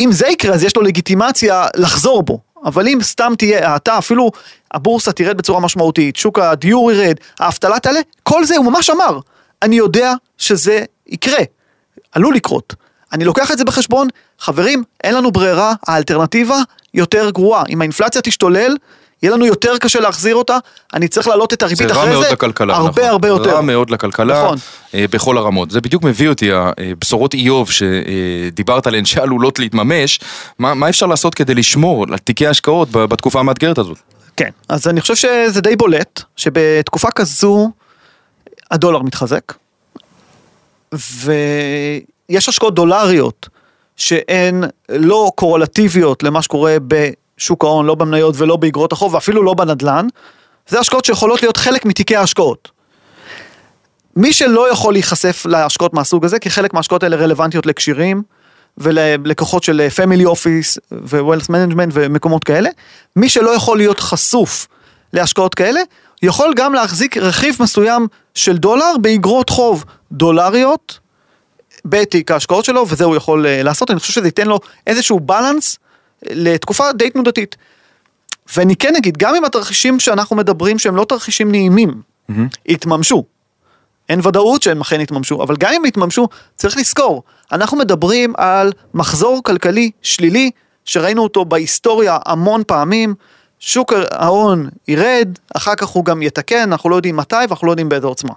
אם 0.00 0.12
זה 0.12 0.26
יקרה 0.28 0.54
אז 0.54 0.64
יש 0.64 0.76
לו 0.76 0.82
לגיטימציה 0.82 1.66
לחזור 1.76 2.22
בו, 2.22 2.40
אבל 2.64 2.88
אם 2.88 2.98
סתם 3.02 3.32
תהיה 3.38 3.72
האטה, 3.72 3.98
אפילו 3.98 4.30
הבורסה 4.74 5.12
תרד 5.12 5.36
בצורה 5.36 5.60
משמעותית, 5.60 6.16
שוק 6.16 6.38
הדיור 6.38 6.92
ירד, 6.92 7.16
האבטלה 7.38 7.80
תעלה, 7.80 8.00
כל 8.22 8.44
זה 8.44 8.56
הוא 8.56 8.66
ממש 8.66 8.90
אמר, 8.90 9.18
אני 9.62 9.76
יודע 9.76 10.12
שזה 10.38 10.84
יקרה, 11.06 11.42
עלול 12.12 12.34
לקרות. 12.34 12.74
אני 13.12 13.24
לוקח 13.24 13.50
את 13.50 13.58
זה 13.58 13.64
בחשבון, 13.64 14.08
חברים, 14.38 14.84
אין 15.04 15.14
לנו 15.14 15.30
ברירה, 15.30 15.74
האלטרנטיבה 15.86 16.58
יותר 16.94 17.30
גרועה. 17.30 17.62
אם 17.68 17.80
האינפלציה 17.80 18.22
תשתולל, 18.22 18.76
יהיה 19.22 19.32
לנו 19.32 19.46
יותר 19.46 19.78
קשה 19.78 20.00
להחזיר 20.00 20.34
אותה, 20.34 20.58
אני 20.94 21.08
צריך 21.08 21.28
להעלות 21.28 21.52
את 21.52 21.60
זה 21.60 21.66
הריבית 21.66 21.90
רע 21.90 22.02
אחרי 22.02 22.10
מאוד 22.10 22.24
זה, 22.24 22.32
לכלכלה, 22.32 22.76
הרבה 22.76 22.90
נכון. 22.90 23.04
הרבה 23.04 23.28
יותר. 23.28 23.54
רע 23.54 23.60
מאוד 23.60 23.90
לכלכלה, 23.90 24.44
נכון. 24.44 24.58
אה, 24.94 25.04
בכל 25.10 25.38
הרמות. 25.38 25.70
זה 25.70 25.80
בדיוק 25.80 26.02
מביא 26.02 26.28
אותי, 26.28 26.50
הבשורות 26.52 27.34
איוב 27.34 27.70
שדיברת 27.70 28.86
עליהן 28.86 29.04
שעלולות 29.04 29.58
להתממש, 29.58 30.20
מה, 30.58 30.74
מה 30.74 30.88
אפשר 30.88 31.06
לעשות 31.06 31.34
כדי 31.34 31.54
לשמור 31.54 32.06
על 32.12 32.18
תיקי 32.18 32.46
ההשקעות 32.46 32.90
בתקופה 32.90 33.40
המאתגרת 33.40 33.78
הזאת? 33.78 33.98
כן, 34.36 34.50
אז 34.68 34.88
אני 34.88 35.00
חושב 35.00 35.14
שזה 35.14 35.60
די 35.60 35.76
בולט, 35.76 36.22
שבתקופה 36.36 37.10
כזו 37.10 37.70
הדולר 38.70 39.02
מתחזק, 39.02 39.52
ויש 42.30 42.48
השקעות 42.48 42.74
דולריות 42.74 43.48
שהן 43.96 44.64
לא 44.88 45.30
קורלטיביות 45.34 46.22
למה 46.22 46.42
שקורה 46.42 46.76
בשוק 46.88 47.64
ההון, 47.64 47.86
לא 47.86 47.94
במניות 47.94 48.34
ולא 48.38 48.56
באגרות 48.56 48.92
החוב, 48.92 49.14
ואפילו 49.14 49.42
לא 49.42 49.54
בנדל"ן, 49.54 50.06
זה 50.68 50.80
השקעות 50.80 51.04
שיכולות 51.04 51.42
להיות 51.42 51.56
חלק 51.56 51.84
מתיקי 51.84 52.16
ההשקעות. 52.16 52.70
מי 54.16 54.32
שלא 54.32 54.72
יכול 54.72 54.92
להיחשף 54.92 55.46
להשקעות 55.46 55.94
מהסוג 55.94 56.24
הזה, 56.24 56.38
כי 56.38 56.50
חלק 56.50 56.74
מההשקעות 56.74 57.02
האלה 57.02 57.16
רלוונטיות 57.16 57.66
לקשירים 57.66 58.22
וללקוחות 58.78 59.62
של 59.62 59.88
פמילי 59.88 60.24
אופיס 60.24 60.78
ו-Wealth 60.92 61.46
Management 61.50 61.90
ומקומות 61.92 62.44
כאלה, 62.44 62.70
מי 63.16 63.28
שלא 63.28 63.50
יכול 63.50 63.76
להיות 63.76 64.00
חשוף 64.00 64.66
להשקעות 65.12 65.54
כאלה, 65.54 65.80
יכול 66.22 66.52
גם 66.56 66.74
להחזיק 66.74 67.16
רכיב 67.16 67.56
מסוים 67.60 68.06
של 68.34 68.56
דולר 68.56 68.92
באגרות 69.00 69.50
חוב 69.50 69.84
דולריות 70.12 70.98
בתיק 71.88 72.30
ההשקעות 72.30 72.64
שלו, 72.64 72.84
וזה 72.88 73.04
הוא 73.04 73.16
יכול 73.16 73.46
אה, 73.46 73.62
לעשות, 73.62 73.90
אני 73.90 74.00
חושב 74.00 74.12
שזה 74.12 74.28
ייתן 74.28 74.46
לו 74.46 74.60
איזשהו 74.86 75.20
בלנס 75.20 75.78
לתקופה 76.22 76.92
די 76.92 77.10
תנודתית. 77.10 77.56
ואני 78.56 78.76
כן 78.76 78.96
אגיד, 78.96 79.16
גם 79.16 79.34
אם 79.34 79.44
התרחישים 79.44 80.00
שאנחנו 80.00 80.36
מדברים 80.36 80.78
שהם 80.78 80.96
לא 80.96 81.04
תרחישים 81.04 81.50
נעימים, 81.50 82.02
יתממשו. 82.66 83.24
אין 84.08 84.20
ודאות 84.26 84.62
שהם 84.62 84.80
אכן 84.80 85.00
יתממשו, 85.00 85.42
אבל 85.42 85.56
גם 85.56 85.72
אם 85.72 85.84
יתממשו, 85.84 86.28
צריך 86.56 86.76
לזכור, 86.76 87.22
אנחנו 87.52 87.76
מדברים 87.76 88.32
על 88.36 88.72
מחזור 88.94 89.40
כלכלי 89.44 89.90
שלילי, 90.02 90.50
שראינו 90.84 91.22
אותו 91.22 91.44
בהיסטוריה 91.44 92.18
המון 92.26 92.62
פעמים, 92.66 93.14
שוק 93.58 93.92
ההון 94.10 94.68
ירד, 94.88 95.28
אחר 95.56 95.74
כך 95.74 95.86
הוא 95.86 96.04
גם 96.04 96.22
יתקן, 96.22 96.58
אנחנו 96.58 96.90
לא 96.90 96.96
יודעים 96.96 97.16
מתי 97.16 97.36
ואנחנו 97.48 97.66
לא 97.66 97.72
יודעים 97.72 97.88
באיזה 97.88 98.06
עוצמה. 98.06 98.32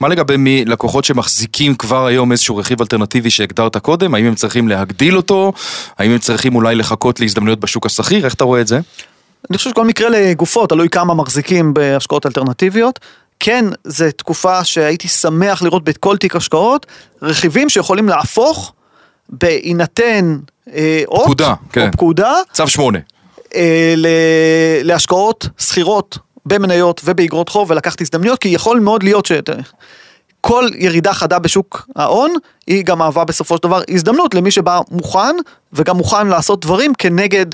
מה 0.00 0.08
לגבי 0.08 0.36
מי, 0.36 0.64
לקוחות 0.64 1.04
שמחזיקים 1.04 1.74
כבר 1.74 2.06
היום 2.06 2.32
איזשהו 2.32 2.56
רכיב 2.56 2.80
אלטרנטיבי 2.80 3.30
שהגדרת 3.30 3.76
קודם, 3.76 4.14
האם 4.14 4.24
הם 4.24 4.34
צריכים 4.34 4.68
להגדיל 4.68 5.16
אותו, 5.16 5.52
האם 5.98 6.10
הם 6.10 6.18
צריכים 6.18 6.54
אולי 6.54 6.74
לחכות 6.74 7.20
להזדמנויות 7.20 7.60
בשוק 7.60 7.86
השכיר, 7.86 8.24
איך 8.24 8.34
אתה 8.34 8.44
רואה 8.44 8.60
את 8.60 8.66
זה? 8.66 8.80
אני 9.50 9.58
חושב 9.58 9.70
שכל 9.70 9.84
מקרה 9.84 10.08
לגופו, 10.08 10.66
תלוי 10.66 10.88
כמה 10.88 11.14
מחזיקים 11.14 11.74
בהשקעות 11.74 12.26
אלטרנטיביות. 12.26 13.00
כן, 13.40 13.64
זו 13.84 14.04
תקופה 14.16 14.64
שהייתי 14.64 15.08
שמח 15.08 15.62
לראות 15.62 15.84
בכל 15.84 16.16
תיק 16.16 16.36
השקעות, 16.36 16.86
רכיבים 17.22 17.68
שיכולים 17.68 18.08
להפוך 18.08 18.72
בהינתן 19.28 20.38
אה, 20.74 21.02
אות, 21.06 21.24
פקודה, 21.24 21.54
כן. 21.72 21.86
או 21.86 21.92
פקודה, 21.92 22.32
צו 22.52 22.68
8. 22.68 22.98
אה, 23.54 23.94
ל- 23.96 24.06
להשקעות 24.82 25.48
שכירות 25.58 26.18
במניות 26.46 27.00
ובאגרות 27.04 27.48
חוב 27.48 27.70
ולקחת 27.70 28.00
הזדמנויות, 28.00 28.38
כי 28.38 28.48
יכול 28.48 28.80
מאוד 28.80 29.02
להיות 29.02 29.26
שכל 29.26 30.68
ירידה 30.74 31.12
חדה 31.12 31.38
בשוק 31.38 31.88
ההון, 31.96 32.34
היא 32.66 32.84
גם 32.84 32.98
מהווה 32.98 33.24
בסופו 33.24 33.56
של 33.56 33.62
דבר 33.62 33.82
הזדמנות 33.90 34.34
למי 34.34 34.50
שבא 34.50 34.80
מוכן, 34.90 35.36
וגם 35.72 35.96
מוכן 35.96 36.26
לעשות 36.26 36.64
דברים 36.64 36.94
כנגד 36.94 37.46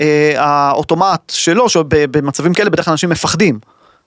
אה, 0.00 0.34
האוטומט 0.36 1.20
שלו, 1.30 1.68
שבמצבים 1.68 2.54
כאלה 2.54 2.70
בדרך 2.70 2.84
כלל 2.84 2.92
אנשים 2.92 3.10
מפחדים. 3.10 3.58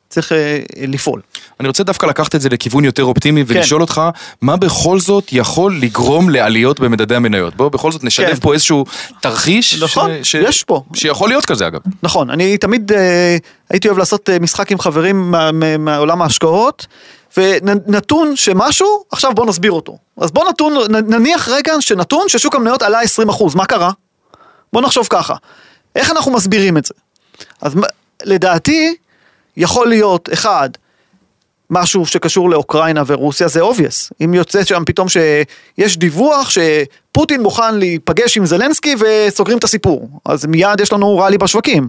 צריך 0.10 0.32
אה, 0.32 0.60
לפעול. 0.88 1.22
אני 1.60 1.68
רוצה 1.68 1.84
דווקא 1.84 2.06
לקחת 2.06 2.36
את 2.36 2.42
זה 2.42 2.50
לכיוון 2.50 2.86
יותר 2.86 3.04
אופטימי 3.04 3.46
כן. 3.46 3.58
ולשאול 3.58 3.82
אותך, 3.82 4.02
מה 4.42 4.58
בכל 4.58 5.00
זאת 5.00 5.24
יכול 5.32 5.78
לגרום 5.82 6.30
לעליות 6.30 6.80
במדדי 6.80 7.16
המניות? 7.16 7.56
בואו 7.56 7.70
בכל 7.70 7.92
זאת 7.92 8.04
נשלב 8.04 8.28
כן. 8.34 8.40
פה 8.40 8.54
איזשהו 8.54 8.86
תרחיש. 9.22 9.84
נכון, 9.84 10.12
יש 10.44 10.64
פה. 10.64 10.84
שיכול 10.94 11.30
להיות 11.30 11.46
כזה 11.46 11.68
אגב. 11.68 11.80
נכון, 12.04 12.30
אני 12.30 12.58
תמיד 12.58 12.92
אה, 12.92 13.38
הייתי 13.70 13.88
אוהב 13.88 13.98
לעשות 13.98 14.30
אה, 14.30 14.40
משחק 14.40 14.72
עם 14.72 14.80
חברים 14.80 15.32
מה- 15.32 15.52
מה- 15.52 15.78
מעולם 15.78 16.22
ההשקעות, 16.22 16.88
ונתון 17.38 18.36
שמשהו, 18.36 19.04
עכשיו 19.12 19.32
בוא 19.36 19.46
נסביר 19.46 19.72
אותו. 19.72 19.98
אז 20.18 20.32
בוא 20.32 20.50
נתון, 20.50 20.74
נניח 21.08 21.50
רגע 21.50 21.74
שנתון 21.80 22.30
ששוק 22.30 22.56
המניות 22.56 22.82
עלה 22.82 23.00
20%, 23.28 23.56
מה 23.56 23.66
קרה? 23.66 23.92
בוא 24.74 24.82
נחשוב 24.82 25.08
ככה, 25.10 25.36
איך 25.96 26.12
אנחנו 26.12 26.32
מסבירים 26.32 26.78
את 26.78 26.86
זה? 26.86 26.94
אז 27.62 27.76
לדעתי, 28.24 28.96
יכול 29.58 29.88
להיות, 29.88 30.30
אחד, 30.34 30.70
משהו 31.70 32.06
שקשור 32.06 32.50
לאוקראינה 32.50 33.04
ורוסיה 33.08 33.48
זה 33.48 33.62
obvious. 33.62 34.10
אם 34.24 34.34
יוצא 34.34 34.64
שם 34.64 34.84
פתאום 34.86 35.08
שיש 35.10 35.98
דיווח 35.98 36.50
שפוטין 36.50 37.42
מוכן 37.42 37.76
להיפגש 37.76 38.38
עם 38.38 38.46
זלנסקי 38.46 38.96
וסוגרים 39.00 39.58
את 39.58 39.64
הסיפור, 39.64 40.10
אז 40.26 40.46
מיד 40.46 40.82
יש 40.82 40.94
לנו 40.94 41.18
ראלי 41.18 41.38
בשווקים. 41.38 41.88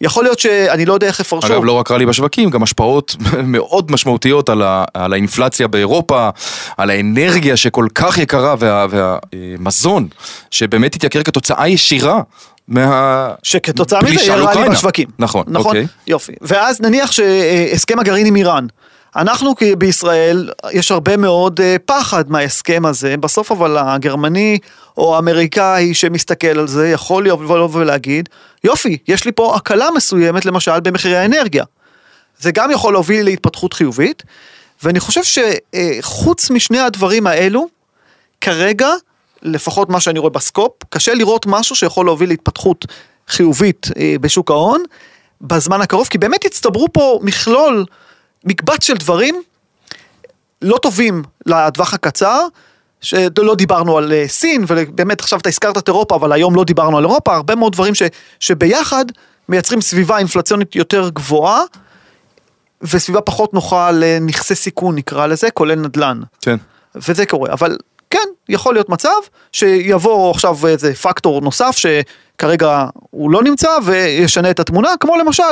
יכול 0.00 0.24
להיות 0.24 0.38
שאני 0.38 0.84
לא 0.84 0.94
יודע 0.94 1.06
איך 1.06 1.20
יפרשו. 1.20 1.46
אגב, 1.46 1.64
לא 1.64 1.72
רק 1.72 1.90
רע 1.90 1.98
לי 1.98 2.06
בשווקים, 2.06 2.50
גם 2.50 2.62
השפעות 2.62 3.16
מאוד 3.44 3.90
משמעותיות 3.92 4.48
על, 4.48 4.62
ה, 4.62 4.84
על 4.94 5.12
האינפלציה 5.12 5.68
באירופה, 5.68 6.28
על 6.76 6.90
האנרגיה 6.90 7.56
שכל 7.56 7.86
כך 7.94 8.18
יקרה 8.18 8.54
וה- 8.58 8.86
והמזון, 8.90 10.08
שבאמת 10.50 10.94
התייקר 10.94 11.22
כתוצאה 11.22 11.68
ישירה 11.68 12.20
מה... 12.68 13.30
שכתוצאה 13.42 14.02
מזה 14.02 14.14
יהיה 14.14 14.36
לאוקראינה. 14.36 14.70
בשווקים. 14.74 15.08
נכון, 15.18 15.44
נכון? 15.48 15.66
אוקיי. 15.66 15.86
יופי. 16.06 16.32
ואז 16.40 16.80
נניח 16.80 17.12
שהסכם 17.12 17.98
הגרעין 17.98 18.26
עם 18.26 18.36
איראן. 18.36 18.66
אנחנו 19.16 19.54
בישראל, 19.78 20.50
יש 20.72 20.90
הרבה 20.90 21.16
מאוד 21.16 21.60
אה, 21.60 21.76
פחד 21.84 22.30
מההסכם 22.30 22.86
הזה, 22.86 23.16
בסוף 23.16 23.52
אבל 23.52 23.76
הגרמני 23.78 24.58
או 24.96 25.16
האמריקאי 25.16 25.94
שמסתכל 25.94 26.46
על 26.58 26.68
זה 26.68 26.88
יכול 26.88 27.28
לבוא 27.28 27.68
ולהגיד, 27.72 28.28
יופי, 28.64 28.98
יש 29.08 29.24
לי 29.24 29.32
פה 29.32 29.56
הקלה 29.56 29.88
מסוימת 29.96 30.44
למשל 30.44 30.80
במחירי 30.80 31.16
האנרגיה. 31.16 31.64
זה 32.38 32.50
גם 32.52 32.70
יכול 32.70 32.92
להוביל 32.92 33.24
להתפתחות 33.24 33.72
חיובית, 33.72 34.22
ואני 34.82 35.00
חושב 35.00 35.20
שחוץ 35.24 36.50
משני 36.50 36.78
הדברים 36.78 37.26
האלו, 37.26 37.68
כרגע, 38.40 38.88
לפחות 39.44 39.88
מה 39.88 40.00
שאני 40.00 40.18
רואה 40.18 40.30
בסקופ, 40.30 40.72
קשה 40.88 41.14
לראות 41.14 41.46
משהו 41.46 41.76
שיכול 41.76 42.06
להוביל 42.06 42.28
להתפתחות 42.28 42.84
חיובית 43.28 43.86
אה, 43.96 44.14
בשוק 44.20 44.50
ההון 44.50 44.82
בזמן 45.40 45.80
הקרוב, 45.80 46.06
כי 46.06 46.18
באמת 46.18 46.44
הצטברו 46.44 46.86
פה 46.92 47.18
מכלול, 47.22 47.84
מקבץ 48.44 48.84
של 48.84 48.96
דברים 48.96 49.42
לא 50.62 50.76
טובים 50.82 51.22
לטווח 51.46 51.94
הקצר, 51.94 52.46
שלא 53.00 53.54
דיברנו 53.54 53.98
על 53.98 54.12
אה, 54.12 54.24
סין, 54.28 54.64
ובאמת 54.68 55.20
עכשיו 55.20 55.38
אתה 55.38 55.48
הזכרת 55.48 55.78
את 55.78 55.88
אירופה, 55.88 56.16
אבל 56.16 56.32
היום 56.32 56.54
לא 56.54 56.64
דיברנו 56.64 56.98
על 56.98 57.04
אירופה, 57.04 57.34
הרבה 57.34 57.54
מאוד 57.54 57.72
דברים 57.72 57.94
ש, 57.94 58.02
שביחד 58.40 59.04
מייצרים 59.48 59.80
סביבה 59.80 60.18
אינפלציונית 60.18 60.76
יותר 60.76 61.08
גבוהה, 61.08 61.62
וסביבה 62.82 63.20
פחות 63.20 63.54
נוחה 63.54 63.90
לנכסי 63.90 64.54
סיכון 64.54 64.94
נקרא 64.94 65.26
לזה, 65.26 65.50
כולל 65.50 65.74
נדל"ן. 65.74 66.20
כן. 66.40 66.56
וזה 66.94 67.26
קורה, 67.26 67.52
אבל 67.52 67.76
כן, 68.14 68.28
יכול 68.48 68.74
להיות 68.74 68.88
מצב 68.88 69.08
שיבוא 69.52 70.30
עכשיו 70.30 70.66
איזה 70.66 70.94
פקטור 70.94 71.40
נוסף 71.40 71.76
שכרגע 71.76 72.86
הוא 73.10 73.30
לא 73.30 73.42
נמצא 73.42 73.68
וישנה 73.84 74.50
את 74.50 74.60
התמונה, 74.60 74.88
כמו 75.00 75.16
למשל, 75.16 75.42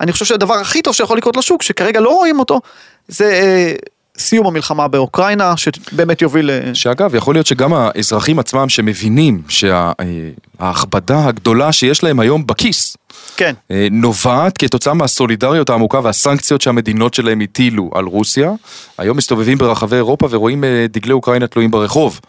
אני 0.00 0.12
חושב 0.12 0.24
שהדבר 0.24 0.54
הכי 0.54 0.82
טוב 0.82 0.94
שיכול 0.94 1.18
לקרות 1.18 1.36
לשוק, 1.36 1.62
שכרגע 1.62 2.00
לא 2.00 2.10
רואים 2.10 2.38
אותו, 2.38 2.60
זה 3.08 3.24
אה, 3.24 3.72
סיום 4.18 4.46
המלחמה 4.46 4.88
באוקראינה, 4.88 5.56
שבאמת 5.56 6.22
יוביל... 6.22 6.50
ל... 6.50 6.74
שאגב, 6.74 7.14
יכול 7.14 7.34
להיות 7.34 7.46
שגם 7.46 7.74
האזרחים 7.74 8.38
עצמם 8.38 8.68
שמבינים 8.68 9.42
שההכבדה 9.48 11.26
הגדולה 11.26 11.72
שיש 11.72 12.04
להם 12.04 12.20
היום 12.20 12.46
בכיס, 12.46 12.96
כן. 13.36 13.54
אה, 13.70 13.88
נובעת 13.90 14.58
כתוצאה 14.58 14.94
מהסולידריות 14.94 15.70
העמוקה 15.70 16.00
והסנקציות 16.02 16.60
שהמדינות 16.60 17.14
שלהם 17.14 17.40
הטילו 17.40 17.90
על 17.94 18.04
רוסיה. 18.04 18.52
היום 18.98 19.16
מסתובבים 19.16 19.58
ברחבי 19.58 19.96
אירופה 19.96 20.28
ורואים 20.30 20.64
אה, 20.64 20.86
דגלי 20.88 21.12
אוקראינה 21.12 21.46
תלויים 21.46 21.70
ברחוב. 21.70 22.20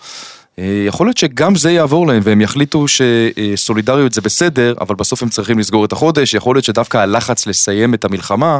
אה, 0.59 0.83
יכול 0.87 1.07
להיות 1.07 1.17
שגם 1.17 1.55
זה 1.55 1.71
יעבור 1.71 2.07
להם 2.07 2.21
והם 2.23 2.41
יחליטו 2.41 2.85
שסולידריות 2.87 4.13
זה 4.13 4.21
בסדר, 4.21 4.73
אבל 4.81 4.95
בסוף 4.95 5.23
הם 5.23 5.29
צריכים 5.29 5.59
לסגור 5.59 5.85
את 5.85 5.91
החודש, 5.91 6.33
יכול 6.33 6.55
להיות 6.55 6.65
שדווקא 6.65 6.97
הלחץ 6.97 7.47
לסיים 7.47 7.93
את 7.93 8.05
המלחמה 8.05 8.59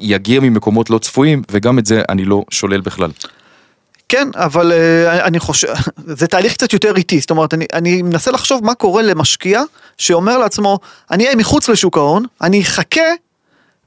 יגיע 0.00 0.40
ממקומות 0.40 0.90
לא 0.90 0.98
צפויים, 0.98 1.42
וגם 1.50 1.78
את 1.78 1.86
זה 1.86 2.02
אני 2.08 2.24
לא 2.24 2.44
שולל 2.50 2.80
בכלל. 2.80 3.10
כן, 4.08 4.28
אבל 4.34 4.72
uh, 4.72 5.24
אני 5.24 5.38
חושב, 5.38 5.68
זה 6.20 6.26
תהליך 6.26 6.52
קצת 6.52 6.72
יותר 6.72 6.96
איטי, 6.96 7.20
זאת 7.20 7.30
אומרת, 7.30 7.54
אני, 7.54 7.66
אני 7.72 8.02
מנסה 8.02 8.30
לחשוב 8.30 8.64
מה 8.64 8.74
קורה 8.74 9.02
למשקיע 9.02 9.62
שאומר 9.98 10.38
לעצמו, 10.38 10.78
אני 11.10 11.24
אהיה 11.24 11.36
מחוץ 11.36 11.68
לשוק 11.68 11.96
ההון, 11.96 12.24
אני 12.42 12.62
אחכה 12.62 13.00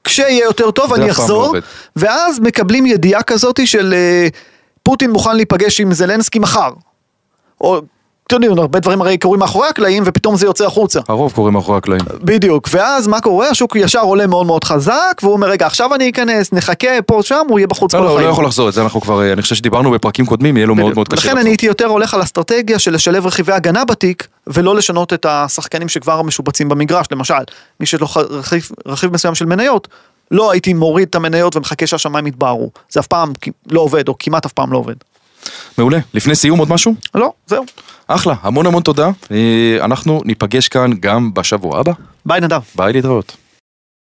כשיהיה 0.04 0.44
יותר 0.44 0.70
טוב, 0.70 0.92
אני 0.92 1.10
אחזור, 1.10 1.54
לא 1.54 1.60
ואז 1.96 2.40
מקבלים 2.40 2.86
ידיעה 2.86 3.22
כזאת 3.22 3.60
של 3.64 3.94
פוטין 4.82 5.10
מוכן 5.10 5.36
להיפגש 5.36 5.80
עם 5.80 5.92
זלנסקי 5.92 6.38
מחר. 6.38 6.70
או 7.60 7.80
אתם 8.26 8.36
יודעים, 8.36 8.58
הרבה 8.58 8.80
דברים 8.80 9.00
הרי 9.00 9.18
קורים 9.18 9.40
מאחורי 9.40 9.68
הקלעים 9.68 10.02
ופתאום 10.06 10.36
זה 10.36 10.46
יוצא 10.46 10.66
החוצה. 10.66 11.00
הרוב 11.08 11.32
קורים 11.32 11.54
מאחורי 11.54 11.78
הקלעים. 11.78 12.00
בדיוק, 12.22 12.68
ואז 12.72 13.06
מה 13.06 13.20
קורה? 13.20 13.48
השוק 13.48 13.76
ישר 13.76 14.00
עולה 14.00 14.26
מאוד 14.26 14.46
מאוד 14.46 14.64
חזק, 14.64 15.20
והוא 15.22 15.32
אומר, 15.32 15.48
רגע, 15.48 15.66
עכשיו 15.66 15.94
אני 15.94 16.10
אכנס, 16.10 16.52
נחכה 16.52 17.02
פה, 17.06 17.20
שם, 17.22 17.46
הוא 17.48 17.58
יהיה 17.58 17.66
בחוץ 17.66 17.94
לא, 17.94 17.98
כל 17.98 18.04
לא, 18.04 18.10
החיים. 18.10 18.22
לא, 18.22 18.26
לא 18.26 18.32
יכול 18.32 18.44
לחזור, 18.44 18.68
את 18.68 18.74
זה 18.74 18.82
אנחנו 18.82 19.00
כבר, 19.00 19.32
אני 19.32 19.42
חושב 19.42 19.54
שדיברנו 19.54 19.90
בפרקים 19.90 20.26
קודמים, 20.26 20.56
יהיה 20.56 20.66
לו 20.66 20.74
מאוד 20.74 20.94
מאוד 20.94 21.08
קשה. 21.08 21.28
לכן 21.28 21.38
אני 21.38 21.50
הייתי 21.50 21.66
יותר 21.66 21.86
הולך 21.86 22.14
על 22.14 22.22
אסטרטגיה 22.22 22.78
של 22.78 22.94
לשלב 22.94 23.26
רכיבי 23.26 23.52
הגנה 23.52 23.84
בתיק, 23.84 24.26
ולא 24.46 24.74
לשנות 24.76 25.12
את 25.12 25.26
השחקנים 25.28 25.88
שכבר 25.88 26.22
משובצים 26.22 26.68
במגרש, 26.68 27.06
למשל, 27.10 27.34
מי 27.80 27.86
שיש 27.86 28.00
לו 28.00 28.06
רכיב 28.86 29.12
מסוים 29.12 29.34
של 29.34 29.46
מניות, 29.46 29.88
לא 30.30 30.50
הייתי 30.50 30.72
מוריד 30.72 31.08
את 31.08 31.14
המניות 31.14 31.56
ומחכה 31.56 31.86
שהשמיים 31.86 32.26
יתבהרו. 32.26 32.70
זה 32.90 33.00
אף 33.00 33.06
פעם 33.06 33.32
לא 33.70 33.80
עובד, 33.80 34.08
או 34.08 34.14
כמעט 34.18 34.46
אף 34.46 34.52
פעם 34.52 34.72
לא 34.72 34.78
עובד. 34.78 34.94
מעולה. 35.78 35.98
לפני 36.14 36.34
סיום 36.34 36.58
עוד 36.58 36.70
משהו? 36.70 36.94
לא, 37.14 37.32
זהו. 37.46 37.64
אחלה, 38.08 38.34
המון 38.42 38.66
המון 38.66 38.82
תודה. 38.82 39.10
אה, 39.30 39.84
אנחנו 39.84 40.20
ניפגש 40.24 40.68
כאן 40.68 40.90
גם 41.00 41.34
בשבוע 41.34 41.80
הבא. 41.80 41.92
ביי 42.26 42.40
נדב. 42.40 42.60
ביי 42.76 42.92
להתראות. 42.92 43.36